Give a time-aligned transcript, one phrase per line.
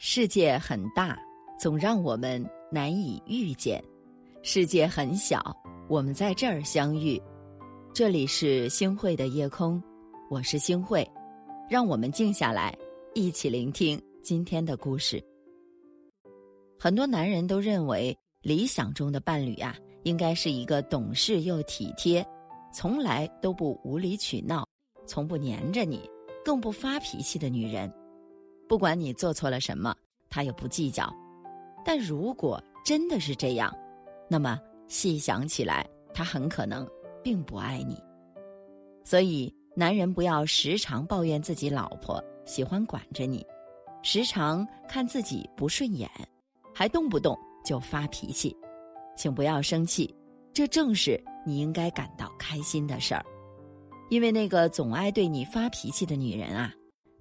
[0.00, 1.18] 世界很大，
[1.58, 3.82] 总让我们难以遇见；
[4.44, 5.52] 世界很小，
[5.88, 7.20] 我们在这儿相遇。
[7.92, 9.82] 这里是星汇的夜空，
[10.30, 11.04] 我是星汇，
[11.68, 12.72] 让我们静下来，
[13.12, 15.20] 一起聆听今天的故事。
[16.78, 22.24] 很多男人都认为，理想中的伴侣啊，应该是一个懂事又体贴，
[22.72, 24.64] 从来都不无理取闹，
[25.08, 26.08] 从不粘着你，
[26.44, 27.92] 更不发脾气的女人。
[28.68, 29.94] 不管你做错了什么，
[30.28, 31.12] 他也不计较。
[31.84, 33.74] 但如果真的是这样，
[34.28, 36.86] 那么细想起来，他很可能
[37.24, 37.96] 并不爱你。
[39.04, 43.44] 所以，男人不要时常抱怨自己老婆喜欢管着你，
[44.02, 46.10] 时常看自己不顺眼，
[46.74, 48.54] 还动不动就发脾气。
[49.16, 50.14] 请不要生气，
[50.52, 53.24] 这正是你应该感到开心的事儿。
[54.10, 56.72] 因为那个总爱对你发脾气的女人啊，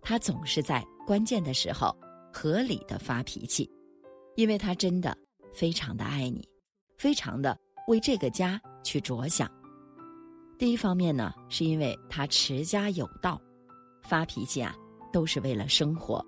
[0.02, 0.86] 她总是在。
[1.08, 1.96] 关键的时候，
[2.34, 3.72] 合理的发脾气，
[4.36, 5.18] 因为他真的
[5.54, 6.46] 非常的爱你，
[6.98, 9.50] 非常的为这个家去着想。
[10.60, 13.40] 第一方面呢，是因为他持家有道，
[14.02, 14.76] 发脾气啊
[15.14, 16.22] 都是为了生活。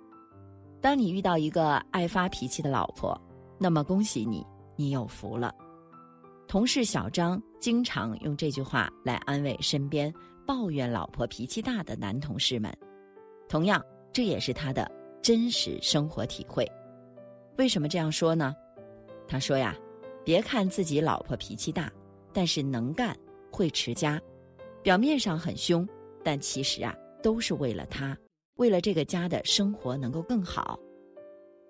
[0.80, 3.20] 当你遇到一个爱发脾气的老婆，
[3.60, 5.54] 那么恭喜你，你有福了。
[6.48, 10.12] 同事小张经常用这句话来安慰身边
[10.48, 12.74] 抱怨老婆脾气大的男同事们，
[13.50, 13.84] 同样。
[14.12, 14.90] 这也是他的
[15.22, 16.70] 真实生活体会。
[17.58, 18.56] 为什么这样说呢？
[19.28, 19.76] 他说呀，
[20.24, 21.92] 别看自己老婆脾气大，
[22.34, 23.16] 但是能干
[23.52, 24.20] 会持家，
[24.82, 25.88] 表面上很凶，
[26.24, 28.18] 但其实啊，都是为了他，
[28.56, 30.80] 为了这个家的生活能够更好。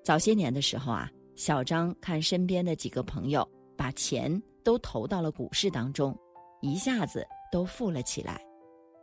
[0.03, 6.17] 早些年的时候啊，小张看身边的几个朋友把钱都投到了股市当中，
[6.61, 8.39] 一下子都富了起来。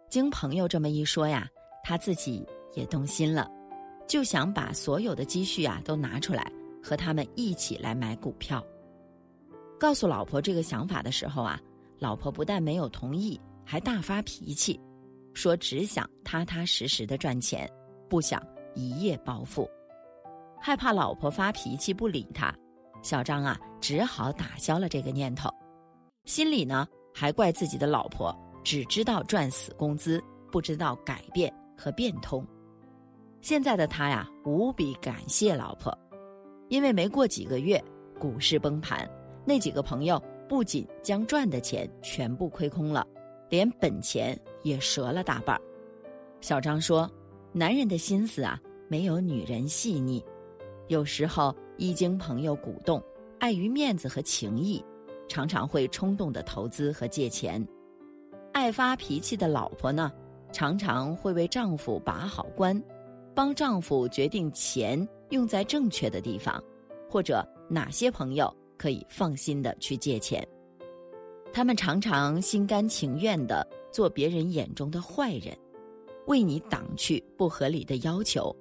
[0.08, 1.48] 经朋友这么一说呀，
[1.82, 2.46] 他自己。
[2.76, 3.50] 也动心了，
[4.06, 8.64] 就想把所有的积蓄啊都拿出来和他们一起来买股票。
[9.80, 11.60] 告诉老婆这个想法的时候啊，
[11.98, 14.80] 老婆不但没有同意，还大发脾气，
[15.34, 17.68] 说只想踏踏实实的赚钱，
[18.08, 18.40] 不想
[18.74, 19.68] 一夜暴富。
[20.60, 22.54] 害怕老婆发脾气不理他，
[23.02, 25.50] 小张啊只好打消了这个念头，
[26.24, 28.34] 心里呢还怪自己的老婆
[28.64, 32.44] 只知道赚死工资，不知道改变和变通。
[33.46, 35.96] 现在的他呀，无比感谢老婆，
[36.68, 37.80] 因为没过几个月，
[38.18, 39.08] 股市崩盘，
[39.44, 43.06] 那几个朋友不仅将赚的钱全部亏空了，
[43.48, 45.56] 连本钱也折了大半。
[46.40, 47.08] 小张说
[47.54, 50.20] ：“男人的心思啊，没有女人细腻，
[50.88, 53.00] 有时候一经朋友鼓动，
[53.38, 54.84] 碍于面子和情谊，
[55.28, 57.64] 常常会冲动的投资和借钱。
[58.52, 60.10] 爱发脾气的老婆呢，
[60.52, 62.82] 常常会为丈夫把好关。”
[63.36, 66.62] 帮丈夫决定钱用在正确的地方，
[67.06, 70.42] 或者哪些朋友可以放心的去借钱。
[71.52, 75.54] 他们常常心甘情愿的做别人眼中的坏人，
[76.28, 78.56] 为你挡去不合理的要求，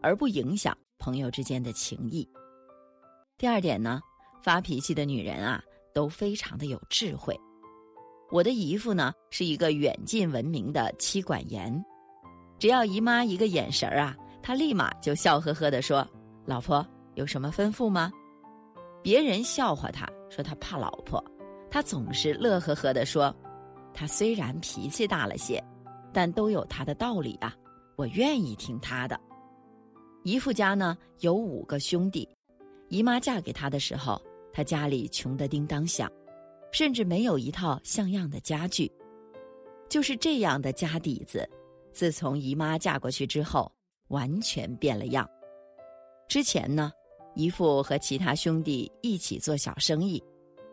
[0.00, 2.26] 而不影响朋友之间的情谊。
[3.36, 4.00] 第二点呢，
[4.42, 7.38] 发脾气的女人啊，都非常的有智慧。
[8.30, 11.84] 我的姨父呢，是一个远近闻名的妻管严。
[12.58, 16.06] 只要姨妈一个眼神儿啊，他立马就笑呵呵地说
[16.46, 18.12] ：“老婆有什么吩咐吗？”
[19.02, 21.22] 别人笑话他说他怕老婆，
[21.70, 23.34] 他总是乐呵呵地说
[23.92, 25.62] ：“他虽然脾气大了些，
[26.12, 27.54] 但都有他的道理啊，
[27.96, 29.20] 我愿意听他的。”
[30.24, 32.26] 姨父家呢有五个兄弟，
[32.88, 34.18] 姨妈嫁给他的时候，
[34.52, 36.10] 他家里穷得叮当响，
[36.72, 38.90] 甚至没有一套像样的家具，
[39.86, 41.46] 就是这样的家底子。
[41.94, 43.70] 自从姨妈嫁过去之后，
[44.08, 45.28] 完全变了样。
[46.28, 46.90] 之前呢，
[47.34, 50.22] 姨父和其他兄弟一起做小生意，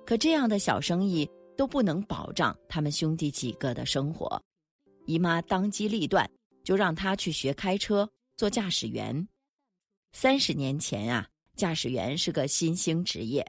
[0.05, 4.41] 可这样的小生意都不能保障他们兄弟几个的生活。
[5.05, 6.29] 姨妈当机立断，
[6.63, 9.27] 就让他去学开车，做驾驶员。
[10.13, 13.45] 三十年前啊，驾驶员是个新兴职业。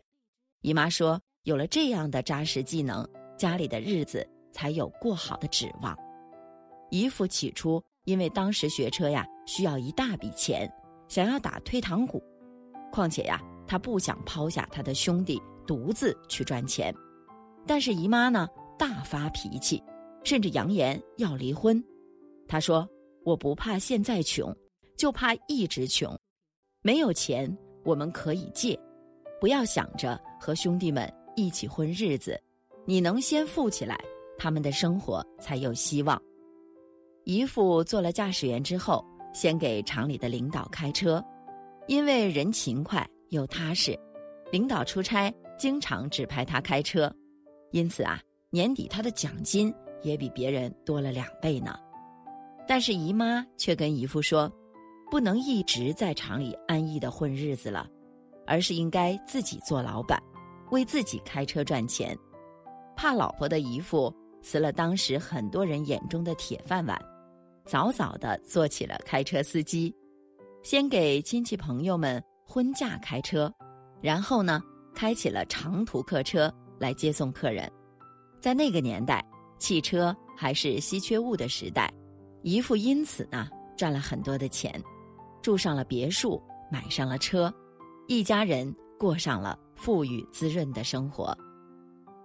[0.60, 3.08] 姨妈说，有了这样的扎实技能，
[3.38, 5.96] 家里的日子才有过好的指望。
[6.92, 10.70] 姨父起初因为当时学车呀需要一大笔钱，
[11.08, 12.22] 想要打退堂鼓，
[12.92, 16.94] 况且呀他不想抛下他的兄弟独自去赚钱，
[17.66, 18.46] 但是姨妈呢
[18.78, 19.82] 大发脾气，
[20.22, 21.82] 甚至扬言要离婚。
[22.46, 22.86] 他说
[23.24, 24.54] ：“我不怕现在穷，
[24.94, 26.14] 就怕一直穷。
[26.82, 27.56] 没有钱
[27.86, 28.78] 我们可以借，
[29.40, 32.38] 不要想着和兄弟们一起混日子，
[32.84, 33.98] 你能先富起来，
[34.36, 36.20] 他们的生活才有希望。”
[37.24, 41.24] 姨父做了驾驶员之后，先给厂里的领导开车，
[41.86, 43.98] 因为人勤快又踏实，
[44.50, 47.12] 领导出差经常指派他开车，
[47.70, 48.20] 因此啊，
[48.50, 49.72] 年底他的奖金
[50.02, 51.78] 也比别人多了两倍呢。
[52.66, 54.50] 但是姨妈却跟姨父说，
[55.10, 57.86] 不能一直在厂里安逸的混日子了，
[58.46, 60.20] 而是应该自己做老板，
[60.70, 62.16] 为自己开车赚钱。
[62.96, 66.98] 怕老婆的姨父辞了当时很多人眼中的铁饭碗，
[67.64, 69.94] 早早的做起了开车司机。
[70.62, 73.52] 先给亲戚朋友们婚嫁开车，
[74.00, 74.62] 然后呢，
[74.94, 77.70] 开起了长途客车来接送客人。
[78.40, 79.24] 在那个年代，
[79.58, 81.92] 汽车还是稀缺物的时代，
[82.42, 84.80] 姨父因此呢赚了很多的钱，
[85.40, 87.52] 住上了别墅，买上了车，
[88.06, 91.36] 一家人过上了富裕滋润的生活。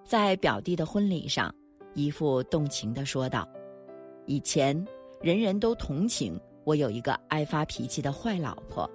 [0.06, 1.54] 在表弟的婚礼上，
[1.96, 3.48] 姨父动情地说道
[4.26, 4.86] ：“以前
[5.22, 8.92] 人人都同情。”我有一个爱发脾气的坏老婆，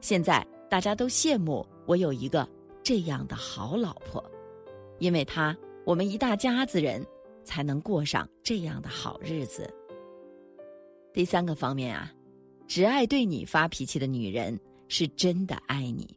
[0.00, 2.48] 现在大家都羡慕我有一个
[2.84, 4.24] 这样的好老婆，
[5.00, 7.04] 因为她，我们一大家子人
[7.42, 9.68] 才能过上这样的好日子。
[11.12, 12.12] 第三个方面啊，
[12.68, 14.56] 只爱对你发脾气的女人
[14.86, 16.16] 是真的爱你。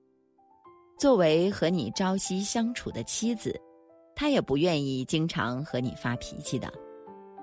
[1.00, 3.60] 作为和你朝夕相处的妻子，
[4.16, 6.72] 她也不愿意经常和你发脾气的，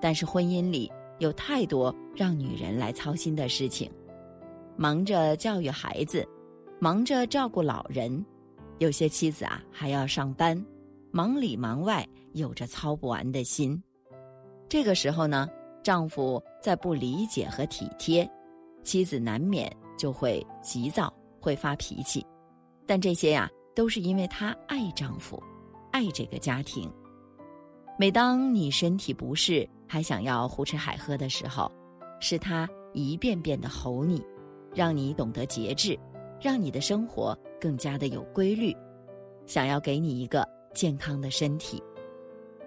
[0.01, 0.89] 但是婚姻里。
[1.21, 3.87] 有太多让女人来操心的事情，
[4.75, 6.27] 忙着教育孩子，
[6.79, 8.25] 忙着照顾老人，
[8.79, 10.59] 有些妻子啊还要上班，
[11.11, 12.03] 忙里忙外，
[12.33, 13.79] 有着操不完的心。
[14.67, 15.47] 这个时候呢，
[15.83, 18.27] 丈夫再不理解和体贴，
[18.83, 22.25] 妻子难免就会急躁，会发脾气。
[22.87, 25.39] 但这些呀，都是因为她爱丈夫，
[25.91, 26.91] 爱这个家庭。
[27.99, 31.69] 每当你身体不适，还想要胡吃海喝的时候，
[32.21, 34.25] 是他一遍遍的吼你，
[34.73, 35.99] 让你懂得节制，
[36.39, 38.73] 让你的生活更加的有规律，
[39.45, 41.83] 想要给你一个健康的身体。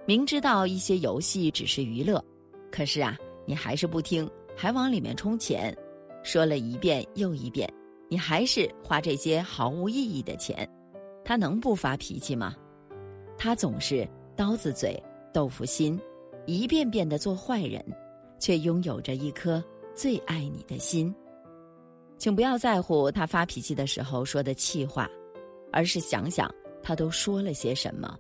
[0.04, 2.22] 明知道一些游戏只是娱乐，
[2.70, 3.16] 可是啊，
[3.46, 5.74] 你还是不听，还往里面充钱。
[6.22, 7.66] 说了一遍又一遍，
[8.06, 10.68] 你还是花这些毫无意义的钱，
[11.24, 12.54] 他能不发脾气吗？
[13.38, 14.06] 他总是
[14.36, 15.98] 刀子嘴豆腐心。
[16.46, 17.84] 一遍遍的做坏人，
[18.38, 19.62] 却拥有着一颗
[19.94, 21.14] 最爱你的心。
[22.18, 25.08] 请不要在乎他发脾气的时候说的气话，
[25.72, 26.52] 而是想想
[26.82, 28.16] 他都说了些什么。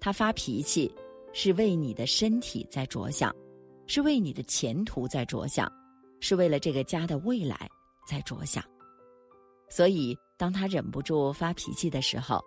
[0.00, 0.92] 他发脾气
[1.32, 3.34] 是为你的身体在着想，
[3.86, 5.70] 是为你的前途在着想，
[6.20, 7.68] 是为了这个家的未来
[8.06, 8.62] 在着想。
[9.70, 12.42] 所以，当他忍不住发脾气的时候，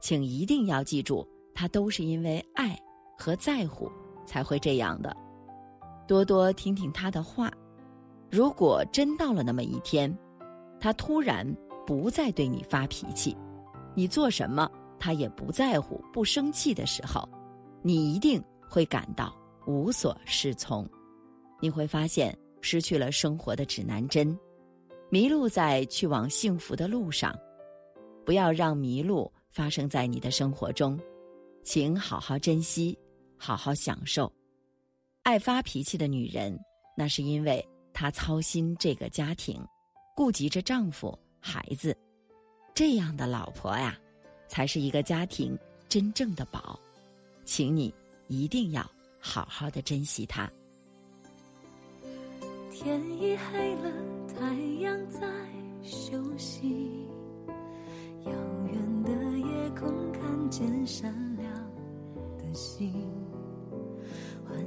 [0.00, 2.78] 请一定要记住，他都是因为爱
[3.18, 3.90] 和在乎。
[4.30, 5.12] 才会这样的，
[6.06, 7.50] 多多听听他的话。
[8.30, 10.16] 如果真到了那么一天，
[10.78, 11.44] 他突然
[11.84, 13.36] 不再对你发脾气，
[13.92, 17.28] 你做什么他也不在乎、不生气的时候，
[17.82, 19.34] 你一定会感到
[19.66, 20.88] 无所适从。
[21.58, 24.38] 你会发现失去了生活的指南针，
[25.08, 27.36] 迷路在去往幸福的路上。
[28.24, 30.96] 不要让迷路发生在你的生活中，
[31.64, 32.96] 请好好珍惜。
[33.42, 34.30] 好好享受，
[35.22, 36.54] 爱发脾气的女人，
[36.94, 39.58] 那是因为她操心这个家庭，
[40.14, 41.96] 顾及着丈夫、孩子。
[42.74, 43.98] 这样的老婆呀，
[44.46, 46.78] 才是一个家庭真正的宝，
[47.46, 47.92] 请你
[48.28, 50.50] 一定要好好的珍惜她。
[52.70, 53.90] 天已黑了，
[54.38, 55.20] 太阳在
[55.82, 57.06] 休息，
[58.26, 58.32] 遥
[58.70, 61.50] 远的夜空看见闪亮
[62.38, 63.19] 的星。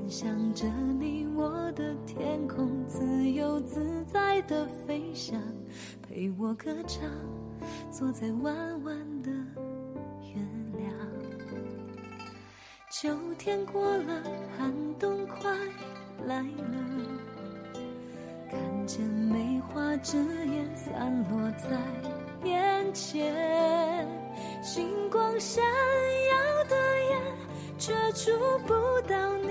[0.07, 0.67] 想着
[0.99, 5.41] 你我的天空，自由自在的飞翔，
[6.01, 7.09] 陪我歌唱，
[7.89, 10.35] 坐在弯弯的月
[10.77, 10.93] 亮。
[12.91, 14.23] 秋天过了，
[14.57, 15.51] 寒冬快
[16.25, 16.77] 来了，
[18.51, 21.77] 看见梅花枝叶散落在
[22.47, 24.07] 眼前，
[24.61, 26.75] 星光闪耀的
[27.09, 27.19] 眼，
[27.79, 28.31] 却触
[28.67, 28.73] 不
[29.07, 29.42] 到你。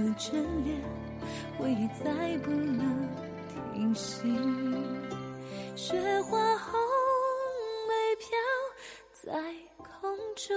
[0.00, 0.32] 的眷
[0.64, 0.80] 恋，
[1.58, 3.08] 回忆再不能
[3.74, 4.26] 停息。
[5.76, 6.80] 雪花红
[7.88, 8.28] 梅飘
[9.12, 9.32] 在
[9.76, 10.56] 空中，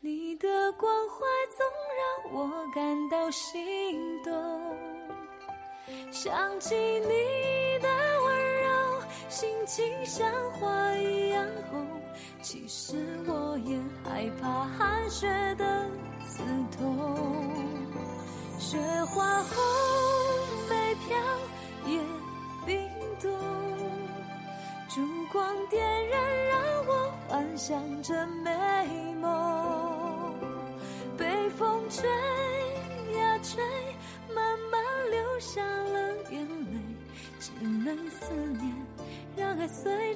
[0.00, 1.66] 你的关怀总
[1.98, 4.32] 让我感到心动。
[6.12, 7.10] 想起你，
[9.30, 11.86] 心情像花一样红。
[12.42, 12.96] 其实
[13.26, 15.86] 我也害怕寒雪的。
[16.26, 16.42] 刺
[16.76, 17.16] 痛，
[18.58, 19.56] 雪花红
[20.68, 21.16] 梅飘，
[21.86, 22.00] 也
[22.66, 22.88] 冰
[23.20, 23.30] 冻。
[24.88, 25.00] 烛
[25.32, 30.34] 光点燃，让我幻想着美梦。
[31.16, 32.08] 被风吹
[33.18, 33.62] 呀吹，
[34.34, 35.60] 慢慢流下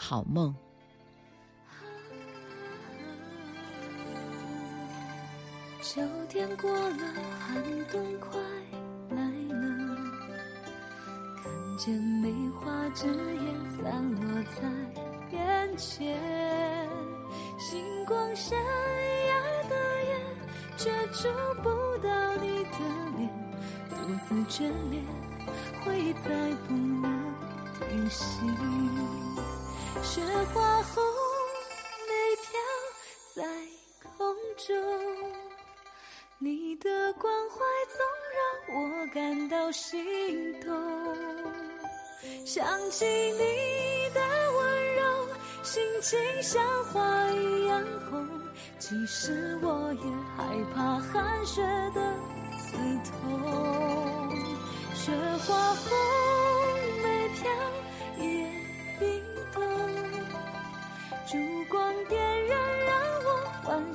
[0.00, 0.54] 好梦。
[5.82, 6.96] 秋天过了，
[7.40, 8.40] 寒冬快
[9.10, 9.96] 来了，
[11.42, 14.62] 看见梅花枝叶散落在
[15.36, 16.16] 眼前，
[17.58, 19.74] 星光闪耀的
[20.04, 20.10] 眼，
[20.76, 21.28] 却触
[21.62, 22.78] 不到你的
[23.16, 23.28] 脸，
[23.90, 23.94] 独
[24.28, 25.02] 自眷恋，
[25.84, 26.28] 回忆再
[26.68, 27.04] 不能
[27.80, 28.46] 停息，
[30.02, 30.22] 雪
[30.54, 31.02] 花红
[32.08, 32.12] 梅
[32.42, 32.50] 飘
[33.34, 33.42] 在
[34.16, 34.74] 空中。
[36.38, 37.56] 你的关怀
[37.88, 37.98] 总
[38.36, 38.40] 让
[38.76, 40.72] 我感到心痛，
[42.46, 44.20] 想起你的
[44.52, 45.28] 温柔，
[45.62, 48.26] 心情像花一样红。
[48.78, 51.60] 即使我也害怕寒雪
[51.94, 52.00] 的
[52.56, 52.76] 刺
[53.10, 54.36] 痛，
[54.94, 55.12] 雪
[55.46, 55.88] 花红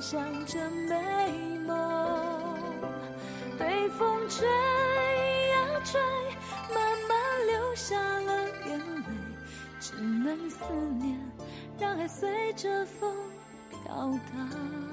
[0.04, 2.60] 想着美梦，
[3.58, 3.88] 被。
[3.96, 6.00] 风吹呀吹，
[6.74, 9.04] 慢慢流下了眼泪，
[9.78, 10.64] 只能思
[10.98, 11.16] 念，
[11.78, 13.14] 让爱随着风
[13.70, 14.83] 飘荡，